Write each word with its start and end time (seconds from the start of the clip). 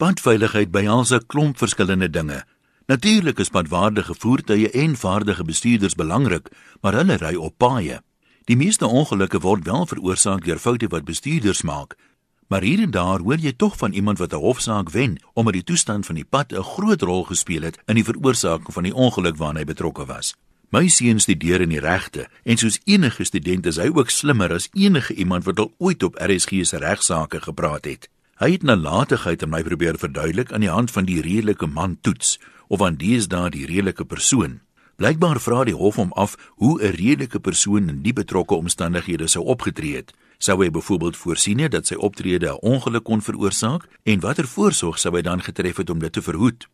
Padveiligheid 0.00 0.70
behels 0.70 1.10
'n 1.10 1.26
klomp 1.26 1.58
verskillende 1.58 2.10
dinge. 2.10 2.44
Natuurlik 2.86 3.38
is 3.38 3.48
padwaardige 3.48 4.14
voertuie 4.14 4.70
en 4.70 4.96
vaardige 4.96 5.44
bestuurders 5.44 5.94
belangrik, 5.94 6.48
maar 6.80 6.92
hulle 6.92 7.16
ry 7.16 7.34
op 7.34 7.54
paaie. 7.56 8.02
Die 8.44 8.56
meeste 8.56 8.86
ongelukke 8.86 9.40
word 9.40 9.64
wel 9.64 9.86
veroorsaak 9.86 10.44
deur 10.44 10.58
foute 10.58 10.86
wat 10.86 11.04
bestuurders 11.04 11.62
maak, 11.62 11.96
maar 12.48 12.62
hier 12.62 12.80
en 12.80 12.90
daar 12.90 13.18
hoor 13.18 13.36
jy 13.36 13.52
tog 13.52 13.76
van 13.76 13.92
iemand 13.92 14.18
wat 14.18 14.32
'n 14.32 14.36
hofsaak 14.36 14.90
wen 14.90 15.20
omdat 15.34 15.52
die 15.52 15.64
toestand 15.64 16.06
van 16.06 16.14
die 16.14 16.28
pad 16.30 16.52
'n 16.52 16.62
groot 16.62 17.02
rol 17.02 17.24
gespeel 17.24 17.62
het 17.62 17.78
in 17.86 17.94
die 17.94 18.04
veroorsaking 18.04 18.72
van 18.72 18.82
die 18.82 18.94
ongeluk 18.94 19.36
waarna 19.36 19.58
hy 19.58 19.64
betrokke 19.64 20.06
was. 20.06 20.34
My 20.70 20.88
seun 20.88 21.20
studeer 21.20 21.60
in 21.60 21.68
die 21.68 21.80
regte 21.80 22.28
en 22.42 22.56
soos 22.56 22.80
enige 22.84 23.24
student 23.24 23.66
is 23.66 23.76
hy 23.76 23.90
ook 23.94 24.10
slimmer 24.10 24.52
as 24.52 24.68
enige 24.72 25.14
iemand 25.14 25.44
wat 25.44 25.58
al 25.58 25.74
ooit 25.78 26.02
op 26.02 26.14
RSG 26.14 26.64
se 26.64 26.76
regsaake 26.76 27.40
gepraat 27.40 27.84
het. 27.84 28.08
Hy 28.40 28.54
het 28.54 28.62
nalatigheid 28.64 29.42
aan 29.44 29.50
my 29.52 29.58
probeer 29.60 29.98
verduidelik 30.00 30.52
aan 30.52 30.62
die 30.64 30.72
hand 30.72 30.88
van 30.90 31.04
die 31.04 31.18
redelike 31.20 31.66
man 31.68 31.98
toets 32.00 32.38
of 32.72 32.80
aan 32.80 32.96
deesdae 32.96 33.50
die 33.52 33.66
redelike 33.68 34.06
persoon. 34.08 34.62
Blykbaar 34.96 35.36
vra 35.44 35.66
die 35.68 35.76
hof 35.76 35.98
hom 36.00 36.14
af 36.16 36.38
hoe 36.56 36.80
'n 36.80 36.96
redelike 36.96 37.40
persoon 37.40 37.88
in 37.88 38.00
die 38.02 38.12
betrokke 38.12 38.54
omstandighede 38.54 39.28
sou 39.28 39.44
opgetree 39.44 39.96
het. 39.96 40.14
Sou 40.38 40.56
hy 40.64 40.70
byvoorbeeld 40.70 41.16
voorsien 41.16 41.58
het 41.58 41.72
dat 41.72 41.86
sy 41.86 41.94
optrede 41.94 42.48
'n 42.48 42.64
ongeluk 42.64 43.04
kon 43.04 43.22
veroorsaak 43.22 43.84
en 44.02 44.20
watter 44.20 44.48
voorsorg 44.48 44.98
sou 44.98 45.14
hy 45.14 45.22
dan 45.22 45.42
getref 45.42 45.76
het 45.76 45.90
om 45.90 45.98
dit 45.98 46.12
te 46.12 46.22
verhoed? 46.22 46.68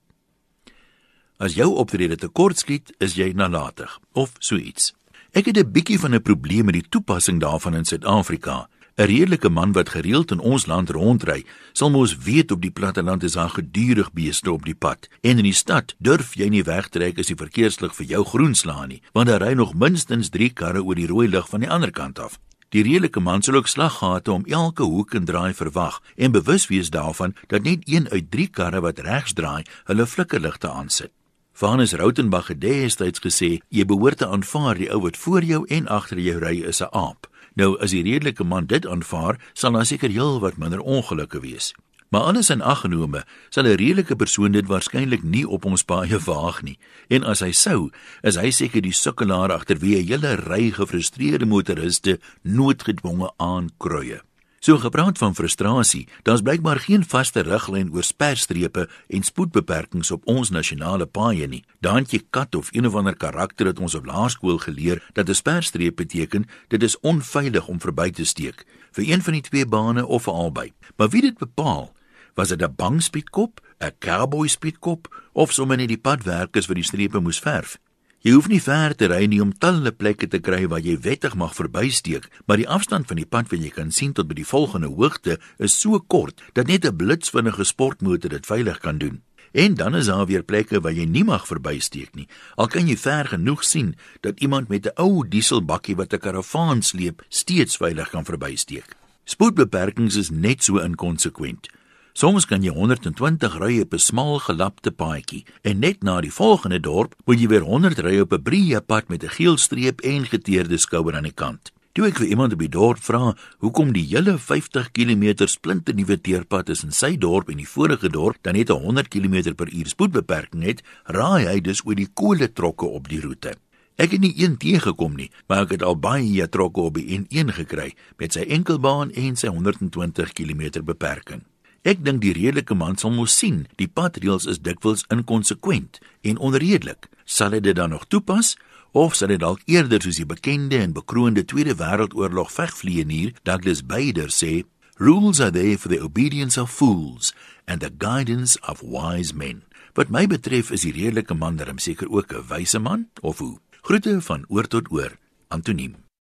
As 1.39 1.55
jou 1.55 1.75
optrede 1.75 2.17
te 2.17 2.29
kort 2.29 2.59
skiet, 2.59 2.95
is 2.99 3.15
jy 3.15 3.33
nalatig 3.33 3.99
of 4.13 4.33
so 4.39 4.57
iets. 4.57 4.95
Ek 5.33 5.47
het 5.47 5.57
'n 5.59 5.73
bietjie 5.73 5.99
van 5.99 6.15
'n 6.15 6.23
probleem 6.23 6.65
met 6.65 6.75
die 6.75 6.89
toepassing 6.89 7.41
daarvan 7.41 7.75
in 7.75 7.85
Suid-Afrika. 7.85 8.69
'n 8.99 9.05
redelike 9.05 9.49
man 9.49 9.73
wat 9.73 9.89
gereeld 9.89 10.31
in 10.31 10.39
ons 10.39 10.67
land 10.67 10.91
rondry, 10.91 11.45
sal 11.73 11.91
mos 11.91 12.17
weet 12.17 12.51
op 12.51 12.63
die 12.63 12.71
platteland 12.71 13.23
is 13.23 13.33
daar 13.33 13.51
gedurig 13.51 14.13
beeste 14.13 14.53
op 14.53 14.65
die 14.65 14.75
pad. 14.75 15.09
En 15.21 15.37
in 15.37 15.45
die 15.45 15.53
stad 15.53 15.95
durf 15.99 16.35
jy 16.35 16.49
nie 16.49 16.63
wegtrek 16.65 17.19
as 17.19 17.29
die 17.29 17.37
verkeerslig 17.37 17.93
vir 17.95 18.07
jou 18.07 18.25
groen 18.25 18.55
slaan 18.55 18.89
nie, 18.89 19.03
want 19.13 19.29
daar 19.29 19.43
ry 19.43 19.53
nog 19.53 19.75
minstens 19.75 20.31
3 20.33 20.49
karre 20.49 20.81
oor 20.83 20.95
die 20.95 21.07
rooi 21.07 21.29
lig 21.29 21.49
van 21.49 21.61
die 21.61 21.71
ander 21.71 21.91
kant 21.91 22.19
af. 22.19 22.39
Die 22.69 22.83
redelike 22.83 23.21
man 23.21 23.43
sal 23.43 23.61
ook 23.61 23.69
slaggate 23.69 24.33
om 24.33 24.49
elke 24.49 24.83
hoek 24.83 25.15
en 25.15 25.25
draai 25.25 25.53
verwag 25.55 26.01
en 26.17 26.33
bewus 26.33 26.67
wees 26.67 26.91
daarvan 26.91 27.37
dat 27.47 27.63
net 27.63 27.85
een 27.85 28.09
uit 28.09 28.31
3 28.31 28.49
karre 28.49 28.81
wat 28.81 28.99
regs 28.99 29.33
draai, 29.33 29.63
hulle 29.85 30.07
flikkerligte 30.07 30.71
aansit. 30.71 31.13
Vanus 31.53 31.93
Rautenbach 31.93 32.49
het 32.49 32.61
destyds 32.61 33.21
gesê, 33.21 33.59
jy 33.69 33.85
behoort 33.85 34.19
te 34.19 34.27
aanvaar 34.27 34.77
die 34.77 34.91
ou 34.93 35.01
wat 35.05 35.17
voor 35.17 35.45
jou 35.45 35.65
en 35.69 35.87
agter 35.89 36.19
jou 36.21 36.39
ry 36.41 36.65
is 36.65 36.81
'n 36.81 36.89
aap. 36.93 37.29
Nou 37.57 37.73
as 37.81 37.95
die 37.97 38.05
redelike 38.05 38.45
man 38.45 38.69
dit 38.69 38.87
aanvaar, 38.87 39.41
sal 39.57 39.73
daar 39.73 39.89
seker 39.89 40.13
heel 40.13 40.41
wat 40.45 40.59
minder 40.61 40.81
ongelukke 40.85 41.41
wees. 41.41 41.73
Maar 42.13 42.29
alles 42.31 42.51
in 42.53 42.63
ag 42.63 42.85
genome, 42.85 43.25
sal 43.49 43.65
'n 43.65 43.81
redelike 43.81 44.17
persoon 44.17 44.53
dit 44.53 44.67
waarskynlik 44.67 45.23
nie 45.23 45.49
op 45.49 45.65
ons 45.65 45.83
paaie 45.83 46.19
waag 46.19 46.63
nie. 46.63 46.79
En 47.09 47.25
as 47.25 47.41
hy 47.41 47.53
sou, 47.53 47.91
is 48.23 48.37
hy 48.37 48.51
seker 48.51 48.81
die 48.81 48.93
sukkelaar 48.93 49.53
agter 49.53 49.79
wie 49.79 49.97
'n 49.97 50.07
hele 50.07 50.35
ry 50.35 50.71
gefrustreerde 50.71 51.47
motoriste 51.47 52.21
noodgedwonge 52.43 53.31
aankruie. 53.37 54.21
So 54.59 54.79
gepraat 54.79 55.19
van 55.19 55.35
frustrasie, 55.35 56.09
daar's 56.23 56.41
blykbaar 56.41 56.81
geen 56.81 57.05
vaste 57.05 57.41
riglyn 57.41 57.93
oor 57.93 58.03
sperstrepe 58.03 58.89
en 59.09 59.23
spoedbeperkings 59.23 60.11
op 60.11 60.25
ons 60.27 60.51
nasionale 60.51 61.07
paaie 61.07 61.47
nie. 61.47 61.65
Daantjie 61.81 62.25
kat 62.31 62.55
of 62.55 62.73
een 62.73 62.87
of 62.87 62.95
ander 62.95 63.17
karakter 63.17 63.67
het 63.67 63.79
ons 63.79 63.95
op 63.95 64.07
laerskool 64.07 64.59
geleer 64.59 65.03
dat 65.13 65.29
'n 65.29 65.35
sperstreep 65.35 65.97
beteken 65.97 66.49
dit 66.69 66.83
is 66.83 67.01
onveilig 67.01 67.69
om 67.69 67.81
verby 67.81 68.11
te 68.11 68.25
steek 68.25 68.65
vir 68.93 69.05
een 69.09 69.23
van 69.23 69.33
die 69.33 69.43
twee 69.43 69.67
bane 69.67 70.07
of 70.07 70.23
vir 70.23 70.33
albei. 70.33 70.73
Maar 70.97 71.09
wie 71.09 71.21
dit 71.21 71.39
bepaal? 71.39 71.93
Was 72.35 72.49
dit 72.49 72.63
'n 72.63 72.75
bangspietkop, 72.77 73.61
'n 73.79 73.93
cowboy 73.99 74.49
spietkop 74.49 75.23
of 75.33 75.53
sommer 75.53 75.77
net 75.77 75.89
die 75.89 75.99
padwerkers 75.99 76.67
wat 76.67 76.77
die 76.77 76.85
strepe 76.85 77.21
moes 77.21 77.39
verf? 77.39 77.79
Jy 78.27 78.33
hoef 78.35 78.49
nie 78.51 78.59
ver 78.59 78.91
te 78.99 79.07
ry 79.07 79.29
nie 79.31 79.39
om 79.39 79.53
talle 79.63 79.93
plekke 79.95 80.27
te 80.27 80.41
kry 80.43 80.65
waar 80.67 80.83
jy 80.83 80.97
wettig 81.05 81.37
mag 81.39 81.53
verbysteek, 81.55 82.25
maar 82.51 82.59
die 82.59 82.67
afstand 82.67 83.07
van 83.07 83.21
die 83.21 83.29
pad 83.35 83.53
wat 83.53 83.63
jy 83.63 83.69
kan 83.71 83.93
sien 83.95 84.17
tot 84.19 84.27
by 84.27 84.35
die 84.35 84.49
volgende 84.49 84.89
hoogte 84.91 85.37
is 85.63 85.77
so 85.79 86.01
kort 86.01 86.43
dat 86.59 86.67
net 86.67 86.85
'n 86.85 86.97
blitsvinnige 86.99 87.63
sportmotor 87.63 88.31
dit 88.35 88.47
veilig 88.47 88.81
kan 88.83 88.99
doen. 88.99 89.23
En 89.53 89.75
dan 89.75 89.95
is 89.95 90.07
daar 90.07 90.27
weer 90.27 90.43
plekke 90.43 90.81
waar 90.81 90.93
jy 90.93 91.07
nie 91.07 91.23
mag 91.23 91.47
verbysteek 91.47 92.17
nie. 92.17 92.27
Al 92.57 92.67
kan 92.67 92.89
jy 92.89 92.97
ver 92.97 93.29
genoeg 93.29 93.63
sien 93.65 93.95
dat 94.23 94.41
iemand 94.41 94.69
met 94.69 94.87
'n 94.87 95.01
ou 95.01 95.23
dieselbakkie 95.29 95.97
wat 95.97 96.13
'n 96.13 96.19
karavaan 96.19 96.83
sleep, 96.83 97.23
steeds 97.29 97.77
veilig 97.77 98.11
kan 98.11 98.25
verbysteek. 98.25 98.97
Spoedbeperkings 99.25 100.17
is 100.17 100.31
net 100.31 100.65
so 100.65 100.79
inkonsekwent. 100.79 101.69
Soms 102.17 102.47
kan 102.49 102.63
jy 102.65 102.73
120 102.73 103.59
ry 103.61 103.75
op 103.83 103.93
'n 103.93 104.01
smal 104.01 104.39
gelapte 104.41 104.91
paadjie 104.91 105.45
en 105.61 105.81
net 105.81 106.03
na 106.03 106.21
die 106.21 106.33
volgende 106.33 106.81
dorp 106.81 107.15
moet 107.27 107.41
jy 107.41 107.49
weer 107.49 107.61
100 107.61 107.99
ry 107.99 108.21
op 108.21 108.33
'n 108.33 108.43
breë 108.43 108.81
pad 108.81 109.09
met 109.09 109.23
'n 109.23 109.29
geel 109.29 109.57
streep 109.59 110.01
en 110.01 110.25
geteerde 110.25 110.79
skouer 110.79 111.15
aan 111.15 111.29
die 111.29 111.37
kant. 111.43 111.73
Toe 111.93 112.07
ek 112.07 112.17
vir 112.17 112.27
iemand 112.27 112.59
die 112.59 112.69
dorp 112.69 112.99
vra 112.99 113.37
hoekom 113.59 113.93
die 113.93 114.07
hele 114.07 114.39
50 114.39 114.93
km 114.93 115.47
splinte 115.47 115.93
nuwe 115.93 116.17
teerpad 116.21 116.69
in 116.69 116.91
sy 116.91 117.19
dorp 117.19 117.51
en 117.51 117.57
die 117.59 117.69
vorige 117.69 118.09
dorp 118.09 118.37
dan 118.43 118.55
net 118.55 118.69
100 118.69 119.09
km/h 119.09 119.85
spoedbeperking 119.85 120.63
het, 120.63 120.83
raai 121.05 121.45
hy 121.45 121.61
dus 121.61 121.85
oor 121.85 121.95
die 121.95 122.09
koletrokke 122.15 122.87
op 122.87 123.09
die 123.09 123.21
roete. 123.21 123.57
Ek 123.97 124.11
het 124.11 124.21
nie 124.21 124.33
een 124.37 124.57
teëgekom 124.57 125.17
nie, 125.17 125.31
maar 125.49 125.63
ek 125.63 125.71
het 125.71 125.83
al 125.83 125.99
baie 125.99 126.49
trokke 126.49 126.81
op 126.81 126.95
die 126.95 127.19
N1 127.19 127.53
gekry 127.53 127.95
met 128.17 128.33
sy 128.33 128.41
enkelbaan 128.41 129.11
en 129.11 129.37
sy 129.37 129.49
120 129.49 130.33
km 130.33 130.83
beperking. 130.83 131.45
Ek 131.87 132.01
dink 132.03 132.19
die 132.25 132.33
redelike 132.35 132.75
man 132.75 132.97
sal 132.99 133.13
mos 133.15 133.35
sien, 133.39 133.61
die 133.79 133.87
padreëls 133.87 134.49
is 134.51 134.59
dikwels 134.59 135.05
inkonsekwent 135.15 136.01
en 136.27 136.41
onredelik. 136.43 137.07
Sal 137.23 137.55
hy 137.55 137.61
dit 137.63 137.77
dan 137.79 137.93
nog 137.95 138.09
toepas 138.11 138.57
of 138.91 139.15
sal 139.15 139.31
hy 139.31 139.37
dalk 139.39 139.61
eerder 139.71 140.03
soos 140.03 140.19
die 140.19 140.27
bekende 140.27 140.81
en 140.83 140.97
bekroonde 140.97 141.45
Tweede 141.47 141.77
Wêreldoorlog 141.79 142.51
vegvlieënier 142.51 143.37
Douglas 143.47 143.85
Bader 143.87 144.35
sê, 144.35 144.65
rules 144.99 145.39
are 145.39 145.55
there 145.55 145.79
for 145.79 145.93
the 145.93 146.01
obedience 146.03 146.59
of 146.59 146.75
fools 146.75 147.31
and 147.71 147.85
the 147.85 147.93
guidance 148.03 148.59
of 148.67 148.83
wise 148.83 149.31
men. 149.31 149.63
Wat 149.95 150.11
my 150.11 150.27
betref 150.27 150.73
is 150.75 150.83
die 150.89 150.97
redelike 150.97 151.39
man 151.39 151.61
darem 151.61 151.79
seker 151.79 152.11
ook 152.11 152.35
'n 152.35 152.49
wyse 152.51 152.83
man 152.83 153.07
of 153.23 153.39
hoe? 153.39 153.61
Groete 153.87 154.19
van 154.21 154.45
oor 154.49 154.67
tot 154.67 154.91
oor. 154.91 155.15
Antoniem 155.49 156.06